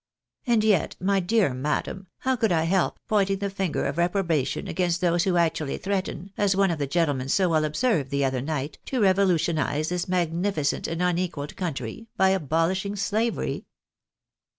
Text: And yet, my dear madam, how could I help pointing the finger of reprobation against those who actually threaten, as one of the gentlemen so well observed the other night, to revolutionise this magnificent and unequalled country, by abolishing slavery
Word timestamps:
And 0.47 0.63
yet, 0.63 0.95
my 0.99 1.19
dear 1.19 1.53
madam, 1.53 2.07
how 2.21 2.35
could 2.35 2.51
I 2.51 2.63
help 2.63 2.99
pointing 3.07 3.37
the 3.37 3.51
finger 3.51 3.85
of 3.85 3.99
reprobation 3.99 4.67
against 4.67 4.99
those 4.99 5.25
who 5.25 5.37
actually 5.37 5.77
threaten, 5.77 6.31
as 6.39 6.55
one 6.55 6.71
of 6.71 6.79
the 6.79 6.87
gentlemen 6.87 7.29
so 7.29 7.49
well 7.49 7.63
observed 7.63 8.09
the 8.09 8.25
other 8.25 8.41
night, 8.41 8.79
to 8.85 8.99
revolutionise 8.99 9.89
this 9.89 10.07
magnificent 10.07 10.87
and 10.87 11.03
unequalled 11.03 11.55
country, 11.55 12.07
by 12.17 12.29
abolishing 12.29 12.95
slavery 12.95 13.67